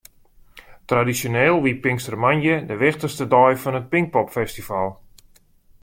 tradisjoneel 0.87 1.57
wie 1.61 1.79
pinkerstermoandei 1.83 2.65
de 2.69 2.75
wichtichste 2.85 3.25
dei 3.33 3.53
fan 3.61 3.79
it 3.79 3.89
Pinkpopfestival. 3.93 4.89